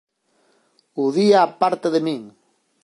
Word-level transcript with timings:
O 1.03 1.05
día 1.17 1.39
aparta 1.41 1.87
de 1.95 2.01
min. 2.07 2.21